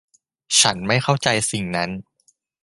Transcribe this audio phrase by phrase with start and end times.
[0.59, 1.89] ฉันไม่เข้าใจสิ่งนั้น